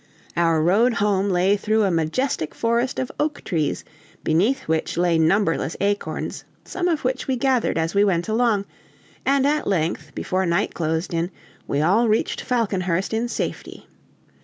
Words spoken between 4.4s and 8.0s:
which lay numberless acorns, some of which we gathered as